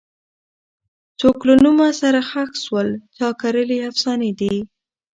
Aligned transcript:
څوک 1.19 1.37
له 1.47 1.55
نومه 1.63 1.87
سره 2.01 2.19
ښخ 2.29 2.51
سول 2.65 2.87
چا 3.17 3.27
کرلي 3.41 3.77
افسانې 3.89 4.31
دي 4.39 4.55